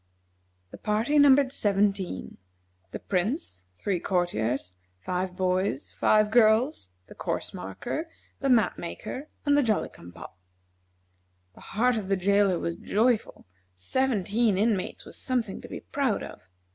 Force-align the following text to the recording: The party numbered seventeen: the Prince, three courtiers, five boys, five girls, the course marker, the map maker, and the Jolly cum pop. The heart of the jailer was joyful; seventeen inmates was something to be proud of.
The 0.71 0.79
party 0.79 1.19
numbered 1.19 1.51
seventeen: 1.51 2.37
the 2.89 2.97
Prince, 2.97 3.65
three 3.77 3.99
courtiers, 3.99 4.73
five 4.99 5.35
boys, 5.35 5.91
five 5.91 6.31
girls, 6.31 6.89
the 7.05 7.13
course 7.13 7.53
marker, 7.53 8.09
the 8.39 8.49
map 8.49 8.79
maker, 8.79 9.27
and 9.45 9.55
the 9.55 9.61
Jolly 9.61 9.89
cum 9.89 10.11
pop. 10.11 10.39
The 11.53 11.61
heart 11.77 11.97
of 11.97 12.07
the 12.07 12.17
jailer 12.17 12.57
was 12.57 12.77
joyful; 12.77 13.45
seventeen 13.75 14.57
inmates 14.57 15.05
was 15.05 15.17
something 15.17 15.61
to 15.61 15.67
be 15.67 15.81
proud 15.81 16.23
of. 16.23 16.49